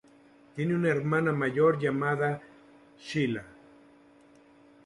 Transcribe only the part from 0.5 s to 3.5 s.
Tiene una hermana mayor llamada Sheila.